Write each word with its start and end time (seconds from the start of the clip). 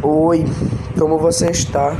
Oi, 0.00 0.44
como 0.96 1.18
você 1.18 1.50
está? 1.50 1.96